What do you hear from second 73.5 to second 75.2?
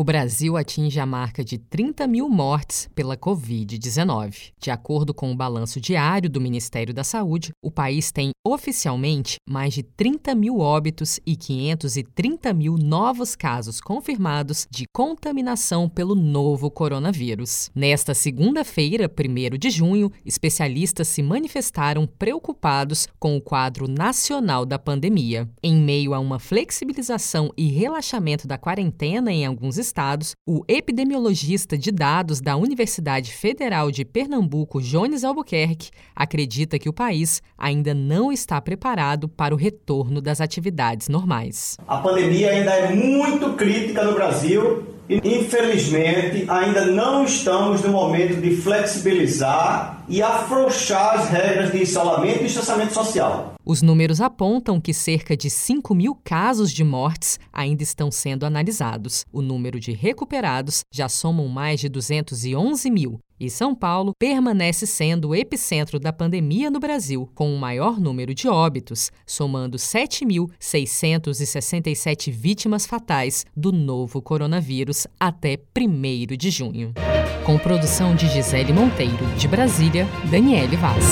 do novo coronavírus